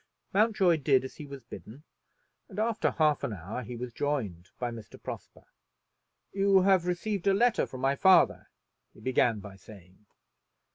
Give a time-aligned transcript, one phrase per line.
[0.33, 1.83] Mountjoy did as he was bidden,
[2.49, 4.99] and after half an hour he was joined by Mr.
[4.99, 5.43] Prosper.
[6.33, 8.49] "You have received a letter from my father,"
[8.95, 10.07] he began by saying.